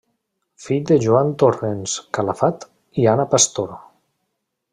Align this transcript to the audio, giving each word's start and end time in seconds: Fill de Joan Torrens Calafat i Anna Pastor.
Fill 0.67 0.87
de 0.91 0.97
Joan 1.03 1.29
Torrens 1.43 1.93
Calafat 2.19 2.67
i 3.03 3.07
Anna 3.13 3.29
Pastor. 3.37 3.71